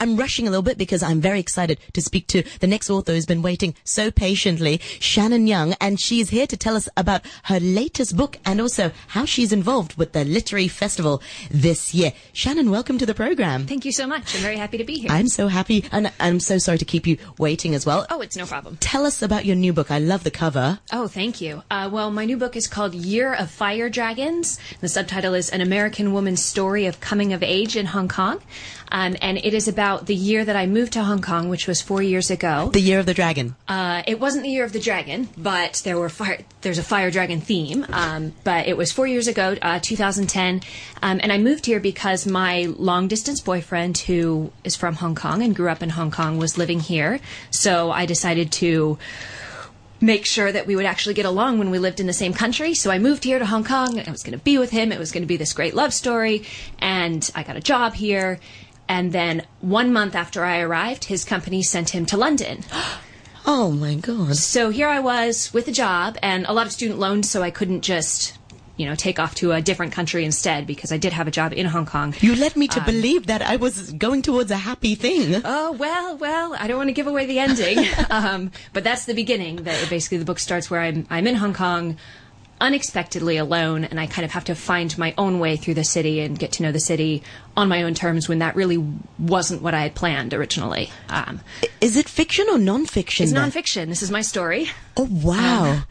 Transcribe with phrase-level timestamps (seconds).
[0.00, 3.12] I'm rushing a little bit because I'm very excited to speak to the next author
[3.12, 7.60] who's been waiting so patiently, Shannon Young, and she's here to tell us about her
[7.60, 12.14] latest book and also how she's involved with the Literary Festival this year.
[12.32, 13.66] Shannon, welcome to the program.
[13.66, 14.34] Thank you so much.
[14.34, 15.10] I'm very happy to be here.
[15.10, 18.06] I'm so happy, and I'm so sorry to keep you waiting as well.
[18.08, 18.78] oh, it's no problem.
[18.80, 19.90] Tell us about your new book.
[19.90, 20.78] I love the cover.
[20.92, 21.62] Oh, thank you.
[21.70, 24.58] Uh, well, my new book is called Year of Fire Dragons.
[24.80, 28.40] The subtitle is An American Woman's Story of Coming of Age in Hong Kong.
[28.92, 31.80] Um, and it is about the year that I moved to Hong Kong, which was
[31.80, 32.70] four years ago.
[32.72, 33.54] The Year of the Dragon.
[33.68, 37.10] Uh, it wasn't the year of the dragon, but there were fire, there's a fire
[37.10, 37.86] dragon theme.
[37.90, 40.62] Um, but it was four years ago, uh, 2010,
[41.02, 45.42] um, and I moved here because my long distance boyfriend, who is from Hong Kong
[45.42, 47.20] and grew up in Hong Kong, was living here.
[47.50, 48.98] So I decided to
[50.00, 52.74] make sure that we would actually get along when we lived in the same country.
[52.74, 54.00] So I moved here to Hong Kong.
[54.00, 54.92] I was going to be with him.
[54.92, 56.44] It was going to be this great love story,
[56.78, 58.40] and I got a job here.
[58.90, 62.64] And then one month after I arrived, his company sent him to London.
[63.46, 64.36] Oh my God.
[64.36, 67.50] So here I was with a job and a lot of student loans, so I
[67.50, 68.36] couldn't just,
[68.76, 71.54] you know, take off to a different country instead because I did have a job
[71.54, 72.14] in Hong Kong.
[72.20, 75.40] You led me to believe that I was going towards a happy thing.
[75.42, 77.78] Oh well, well, I don't want to give away the ending,
[78.10, 79.64] um, but that's the beginning.
[79.64, 81.96] That basically the book starts where I'm I'm in Hong Kong,
[82.60, 86.20] unexpectedly alone, and I kind of have to find my own way through the city
[86.20, 87.22] and get to know the city
[87.56, 88.28] on my own terms.
[88.28, 88.78] When that really
[89.18, 90.90] wasn't what I had planned originally.
[91.08, 91.40] Um,
[91.80, 93.22] Is it fiction or nonfiction?
[93.22, 93.50] it's then?
[93.50, 93.86] nonfiction.
[93.88, 94.68] This is my story.
[94.96, 95.82] Oh wow.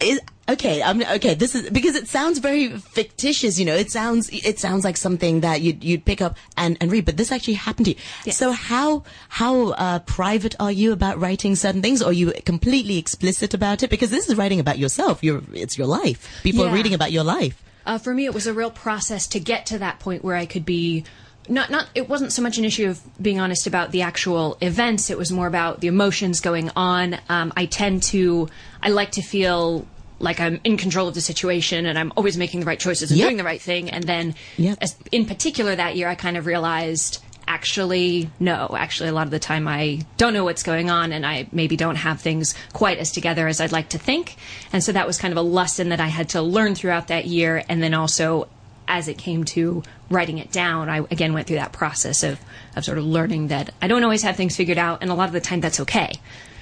[0.00, 1.34] Is, okay, I'm okay.
[1.34, 3.58] This is because it sounds very fictitious.
[3.58, 6.90] You know, it sounds it sounds like something that you'd you'd pick up and, and
[6.90, 7.04] read.
[7.04, 7.98] But this actually happened to you.
[8.24, 8.36] Yes.
[8.36, 12.02] So how how uh, private are you about writing certain things?
[12.02, 13.90] Or are you completely explicit about it?
[13.90, 15.22] Because this is writing about yourself.
[15.22, 16.40] Your it's your life.
[16.42, 17.62] People are reading about your life.
[17.86, 20.46] Uh, for me, it was a real process to get to that point where I
[20.46, 21.04] could be
[21.48, 21.88] not not.
[21.94, 25.10] It wasn't so much an issue of being honest about the actual events.
[25.10, 27.18] It was more about the emotions going on.
[27.28, 28.48] Um, I tend to.
[28.82, 29.86] I like to feel
[30.20, 33.18] like I'm in control of the situation and I'm always making the right choices and
[33.18, 33.26] Yep.
[33.26, 33.90] doing the right thing.
[33.90, 34.78] And then, Yep.
[34.80, 37.20] as, in particular, that year, I kind of realized.
[37.46, 38.74] Actually, no.
[38.76, 41.76] Actually, a lot of the time I don't know what's going on and I maybe
[41.76, 44.36] don't have things quite as together as I'd like to think.
[44.72, 47.26] And so that was kind of a lesson that I had to learn throughout that
[47.26, 47.62] year.
[47.68, 48.48] And then also,
[48.88, 52.40] as it came to writing it down, I again went through that process of,
[52.76, 54.98] of sort of learning that I don't always have things figured out.
[55.02, 56.12] And a lot of the time that's okay.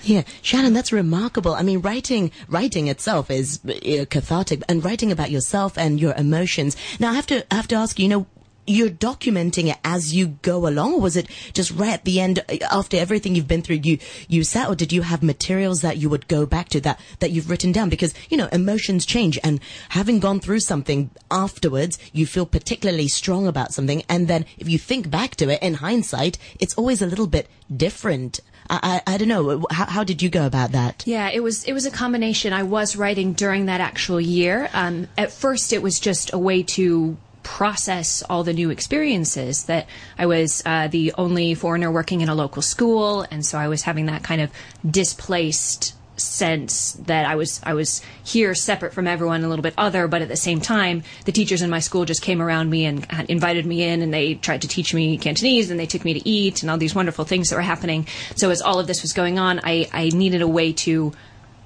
[0.05, 1.55] Yeah, Shannon, that's remarkable.
[1.55, 6.77] I mean, writing, writing itself is uh, cathartic, and writing about yourself and your emotions.
[6.99, 8.27] Now, I have to, I have to ask you, you know,
[8.67, 12.39] you're documenting it as you go along, or was it just right at the end,
[12.49, 15.97] uh, after everything you've been through, you, you sat, or did you have materials that
[15.97, 17.89] you would go back to that, that you've written down?
[17.89, 23.47] Because, you know, emotions change, and having gone through something afterwards, you feel particularly strong
[23.47, 27.07] about something, and then if you think back to it in hindsight, it's always a
[27.07, 28.41] little bit different.
[28.71, 29.67] I, I, I don't know.
[29.71, 31.03] How, how did you go about that?
[31.07, 32.53] Yeah, it was it was a combination.
[32.53, 34.71] I was writing during that actual year.
[34.73, 39.87] Um, at first, it was just a way to process all the new experiences that
[40.19, 43.83] I was uh, the only foreigner working in a local school, and so I was
[43.83, 44.51] having that kind of
[44.89, 50.07] displaced sense that I was I was here separate from everyone a little bit other
[50.07, 53.07] but at the same time the teachers in my school just came around me and
[53.29, 56.29] invited me in and they tried to teach me Cantonese and they took me to
[56.29, 58.07] eat and all these wonderful things that were happening.
[58.37, 61.13] So as all of this was going on I, I needed a way to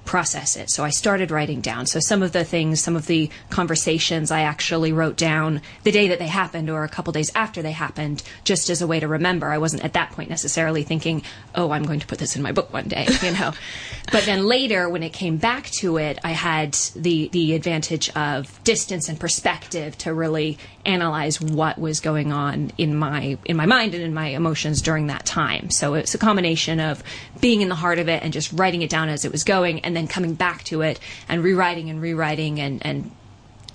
[0.07, 0.71] process it.
[0.71, 1.85] So I started writing down.
[1.85, 6.07] So some of the things, some of the conversations I actually wrote down the day
[6.07, 9.07] that they happened or a couple days after they happened, just as a way to
[9.07, 9.47] remember.
[9.47, 11.23] I wasn't at that point necessarily thinking,
[11.53, 13.53] oh, I'm going to put this in my book one day, you know.
[14.11, 18.63] but then later, when it came back to it, I had the, the advantage of
[18.63, 20.57] distance and perspective to really
[20.87, 25.07] analyze what was going on in my in my mind and in my emotions during
[25.07, 25.69] that time.
[25.69, 27.03] So it's a combination of
[27.41, 29.81] being in the heart of it and just writing it down as it was going
[29.81, 33.11] and then coming back to it and rewriting and rewriting and, and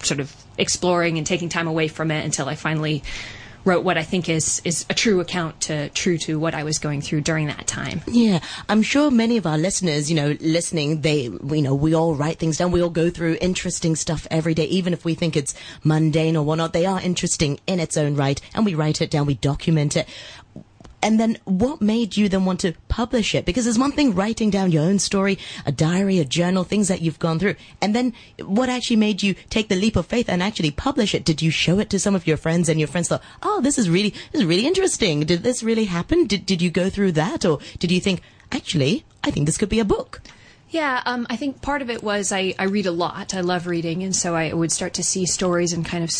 [0.03, 3.03] sort of exploring and taking time away from it until I finally
[3.65, 6.79] wrote what I think is is a true account to true to what I was
[6.79, 8.03] going through during that time.
[8.07, 12.15] Yeah, I'm sure many of our listeners, you know, listening, they, you know, we all
[12.15, 12.73] write things down.
[12.73, 15.55] We all go through interesting stuff every day, even if we think it's
[15.85, 16.73] mundane or whatnot.
[16.73, 20.09] They are interesting in its own right, and we write it down, we document it.
[21.03, 23.45] And then what made you then want to publish it?
[23.45, 27.03] Because there's one thing writing down your own story, a diary, a journal, things that
[27.03, 27.57] you've gone through.
[27.81, 31.25] And then what actually made you take the leap of faith and actually publish it?
[31.25, 33.79] Did you show it to some of your friends and your friends thought, oh, this
[33.79, 35.21] is really, this is really interesting.
[35.21, 36.27] Did this really happen?
[36.27, 37.45] Did, did you go through that?
[37.45, 38.23] Or did you think,
[38.53, 40.21] actually, I think this could be a book?
[40.71, 43.35] Yeah, um, I think part of it was I, I read a lot.
[43.35, 46.11] I love reading, and so I would start to see stories and kind of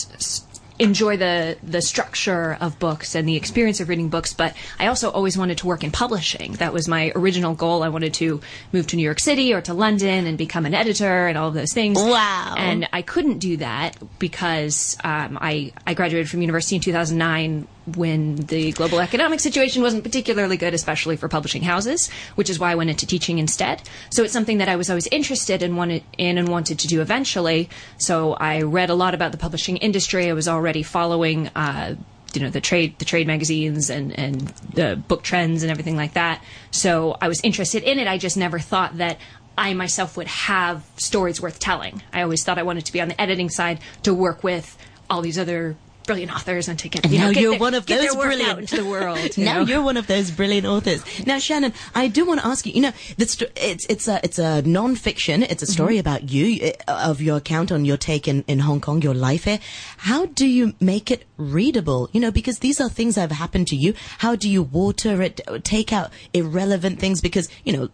[0.83, 5.11] enjoy the the structure of books and the experience of reading books, but I also
[5.11, 6.55] always wanted to work in publishing.
[6.55, 7.83] That was my original goal.
[7.83, 8.41] I wanted to
[8.73, 11.55] move to New York City or to London and become an editor and all of
[11.55, 11.99] those things.
[11.99, 12.55] Wow.
[12.57, 18.37] And I couldn't do that because um, I I graduated from university in 2009 when
[18.37, 22.75] the global economic situation wasn't particularly good, especially for publishing houses, which is why I
[22.75, 23.83] went into teaching instead.
[24.11, 27.01] So it's something that I was always interested in, wanted, in and wanted to do
[27.01, 27.69] eventually.
[27.99, 30.29] So I read a lot about the publishing industry.
[30.29, 31.49] I was already following.
[31.49, 31.97] Uh,
[32.35, 34.41] you know the trade the trade magazines and and
[34.73, 38.39] the book trends and everything like that so i was interested in it i just
[38.39, 39.19] never thought that
[39.57, 42.03] I myself would have stories worth telling.
[42.13, 44.79] I always thought I wanted to be on the editing side to work with
[45.11, 45.77] all these other
[46.07, 48.15] brilliant authors and to get And you know, now get you're their- one of those
[48.15, 49.19] brilliant- out into the world.
[49.39, 49.67] now know?
[49.67, 51.03] you're one of those brilliant authors.
[51.27, 52.73] Now, Shannon, I do want to ask you.
[52.73, 55.43] You know, the sto- it's it's a it's a non-fiction.
[55.43, 58.81] It's a story about you uh, of your account on your take in, in Hong
[58.81, 59.59] Kong, your life here.
[59.99, 62.09] How do you make it readable?
[62.13, 63.95] You know, because these are things that have happened to you.
[64.19, 65.41] How do you water it?
[65.65, 67.89] Take out irrelevant things because you know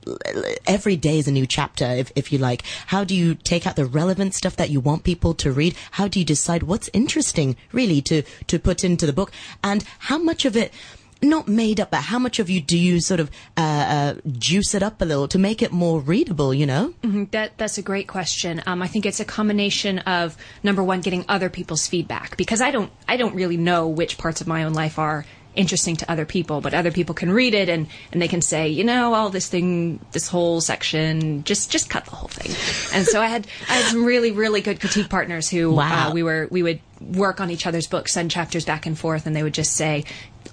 [0.66, 2.62] every day is a new chapter, if if you like.
[2.86, 5.74] How do you take out the relevant stuff that you want people to read?
[5.92, 10.18] How do you decide what's interesting really to to put into the book, and how
[10.18, 10.72] much of it?
[11.20, 14.72] not made up, but how much of you do you sort of uh, uh, juice
[14.72, 16.54] it up a little to make it more readable?
[16.54, 16.94] You know,
[17.32, 18.62] That that's a great question.
[18.66, 22.70] Um, I think it's a combination of number one, getting other people's feedback because I
[22.70, 25.24] don't I don't really know which parts of my own life are
[25.56, 28.68] interesting to other people, but other people can read it and and they can say,
[28.68, 32.52] you know, all this thing, this whole section, just just cut the whole thing.
[32.96, 36.10] And so I had I had some really really good critique partners who Wow.
[36.10, 39.26] uh, we were we would work on each other's books, send chapters back and forth,
[39.26, 40.04] and they would just say,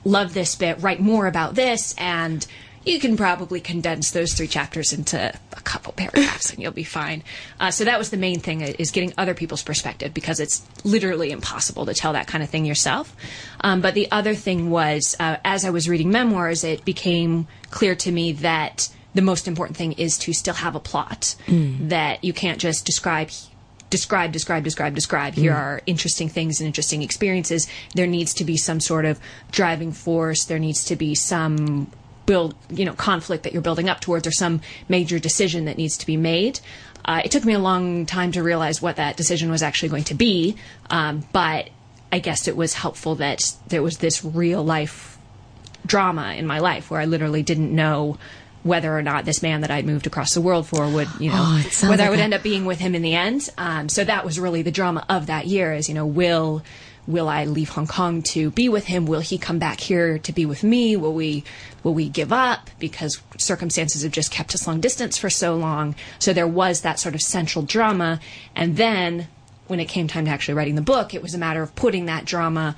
[0.03, 2.45] love this bit, write more about this, and
[2.86, 5.18] you can probably condense those three chapters into
[5.53, 7.24] a couple paragraphs and you'll be fine.
[7.59, 11.31] Uh, so that was the main thing is getting other people's perspective because it's literally
[11.31, 13.15] impossible to tell that kind of thing yourself.
[13.62, 17.95] Um, but the other thing was, uh, as I was reading memoirs, it became clear
[17.95, 21.36] to me that the most important thing is to still have a plot.
[21.88, 23.31] That you can't just describe
[23.90, 25.34] describe, describe, describe, describe.
[25.34, 27.68] Here are interesting things and interesting experiences.
[27.94, 29.20] There needs to be some sort of
[29.52, 30.46] driving force.
[30.46, 31.92] There needs to be some
[32.26, 35.98] build, you know, conflict that you're building up towards or some major decision that needs
[35.98, 36.60] to be made.
[37.06, 40.04] Uh, it took me a long time to realize what that decision was actually going
[40.04, 40.56] to be.
[40.90, 41.70] Um, but
[42.12, 45.18] I guess it was helpful that there was this real life
[45.86, 48.18] drama in my life where I literally didn't know
[48.66, 51.38] whether or not this man that I'd moved across the world for would, you know,
[51.38, 53.48] Oh, whether I would a- end up being with him in the end.
[53.60, 56.64] Um, so that was really the drama of that year is, you know, will,
[57.06, 59.06] will I leave Hong Kong to be with him?
[59.06, 60.96] Will he come back here to be with me?
[60.96, 61.44] Will we,
[61.84, 65.94] will we give up because circumstances have just kept us long distance for so long?
[66.18, 68.20] So there was that sort of central drama.
[68.56, 69.28] And then
[69.68, 72.08] when it came time to actually writing the book, it was a matter of putting
[72.08, 72.76] that drama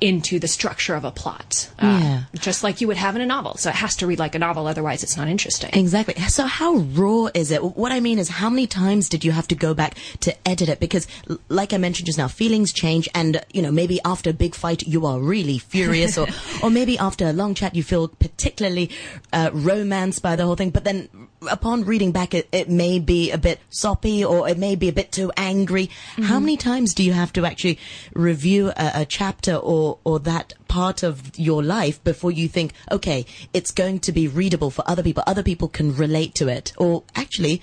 [0.00, 1.70] into the structure of a plot.
[1.78, 2.20] Uh, Yeah.
[2.34, 3.56] Just like you would have in a novel.
[3.56, 5.70] So it has to read like a novel, otherwise it's not interesting.
[5.72, 6.14] Exactly.
[6.28, 7.62] So how raw is it?
[7.62, 10.68] What I mean is how many times did you have to go back to edit
[10.68, 10.80] it?
[10.80, 11.06] Because
[11.48, 14.86] like I mentioned just now, feelings change and, you know, maybe after a big fight
[14.86, 16.26] you are really furious or,
[16.62, 18.90] or maybe after a long chat you feel particularly
[19.32, 20.70] uh, romanced by the whole thing.
[20.70, 21.08] But then
[21.50, 24.92] upon reading back it, it may be a bit soppy or it may be a
[24.92, 25.90] bit too angry.
[26.22, 27.78] How many times do you have to actually
[28.14, 33.24] review a, a chapter or, or that part of your life before you think, okay,
[33.52, 35.22] it's going to be readable for other people.
[35.26, 36.72] Other people can relate to it.
[36.76, 37.62] Or actually,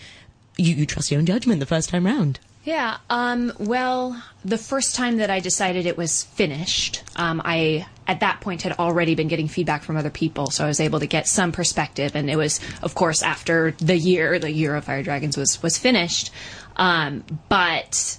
[0.58, 2.40] you, you trust your own judgment the first time round.
[2.64, 2.98] Yeah.
[3.10, 8.42] Um, well, the first time that I decided it was finished, um, I at that
[8.42, 11.28] point had already been getting feedback from other people, so I was able to get
[11.28, 12.14] some perspective.
[12.14, 15.78] And it was, of course, after the year, the year of Fire Dragons was was
[15.78, 16.30] finished.
[16.76, 18.18] Um, but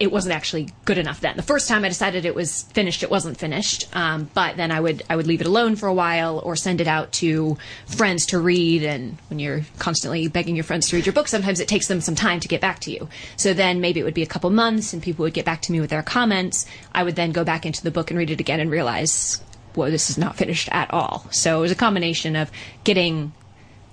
[0.00, 1.36] it wasn't actually good enough then.
[1.36, 3.86] The first time I decided it was finished, it wasn't finished.
[3.94, 6.80] Um, but then I would I would leave it alone for a while or send
[6.80, 8.82] it out to friends to read.
[8.82, 12.00] And when you're constantly begging your friends to read your book, sometimes it takes them
[12.00, 13.10] some time to get back to you.
[13.36, 15.72] So then maybe it would be a couple months, and people would get back to
[15.72, 16.64] me with their comments.
[16.94, 19.42] I would then go back into the book and read it again and realize,
[19.76, 21.26] well, this is not finished at all.
[21.30, 22.50] So it was a combination of
[22.84, 23.34] getting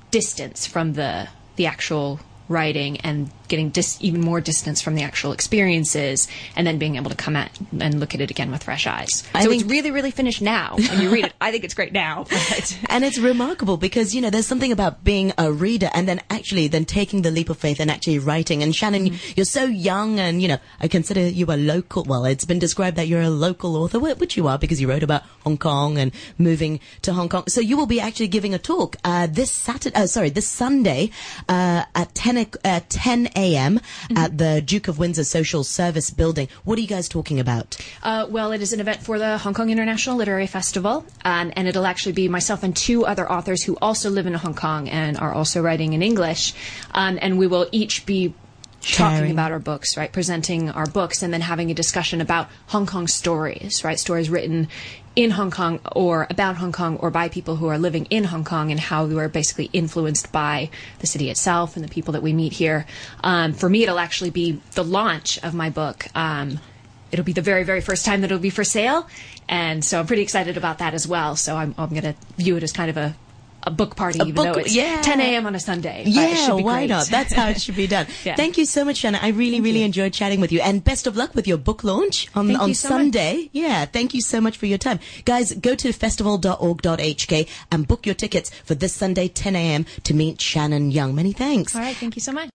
[0.09, 5.31] distance from the the actual writing and getting dis- even more distance from the actual
[5.31, 8.87] experiences and then being able to come at and look at it again with fresh
[8.87, 9.23] eyes.
[9.33, 11.33] I so think- it's really really finished now when you read it.
[11.41, 12.25] I think it's great now.
[12.29, 16.21] But And it's remarkable because, you know, there's something about being a reader and then
[16.29, 18.63] actually then taking the leap of faith and actually writing.
[18.63, 22.45] And Shannon, you're so young and, you know, I consider you a local, well, it's
[22.45, 25.57] been described that you're a local author, which you are because you wrote about Hong
[25.57, 27.43] Kong and moving to Hong Kong.
[27.47, 31.11] So you will be actually giving a talk, uh, this Saturday, uh, sorry, this Sunday,
[31.49, 33.79] uh, at 10 10, uh, 10 a.m.
[34.17, 36.49] at the Duke of Windsor Social Service Building.
[36.65, 37.77] What are you guys talking about?
[38.03, 41.69] Uh, well, it is an event for the Hong Kong International Literary Festival, um, and
[41.69, 45.17] it'll actually be myself and two other authors who also live in Hong Kong and
[45.17, 46.53] are also writing in English,
[46.91, 48.33] um, and we will each be
[48.81, 50.11] talking about our books, right?
[50.11, 53.99] Presenting our books and then having a discussion about Hong Kong stories, right?
[53.99, 54.67] Stories written
[55.15, 58.43] in Hong Kong or about Hong Kong or by people who are living in Hong
[58.43, 60.69] Kong and how we are basically influenced by
[60.99, 62.85] the city itself and the people that we meet here.
[63.23, 66.05] Um, for me, it'll actually be the launch of my book.
[66.13, 66.59] Um,
[67.11, 69.07] it'll be the very, very first time that it'll be for sale.
[69.49, 71.35] And so I'm pretty excited about that as well.
[71.35, 73.15] So I'm, I'm going to view it as kind of a,
[73.67, 75.01] a book party, even book- though it's yeah.
[75.01, 75.45] 10 a.m.
[75.45, 76.03] on a Sunday.
[76.07, 76.89] Yeah, why great.
[76.89, 77.07] not?
[77.07, 78.07] That's how it should be done.
[78.23, 78.35] Yeah.
[78.35, 79.19] Thank you so much, Shanna.
[79.21, 80.59] I really, really enjoyed chatting with you.
[80.61, 82.97] And best of luck with your book launch on, Thank on you so much.
[82.97, 83.49] Sunday.
[83.53, 84.99] Yeah, thank you so much for your time.
[85.25, 89.85] Guys, go to festival.org.hk and book your tickets for this Sunday, 10 a.m.
[90.03, 91.13] to meet Shannon Young.
[91.15, 91.75] Many thanks.
[91.75, 91.95] All right.
[91.95, 92.45] Thank you so much.